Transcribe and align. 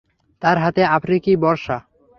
তার 0.41 0.57
হাতে 0.57 0.81
আফ্রিকী 0.87 1.33
বর্শা। 1.35 1.77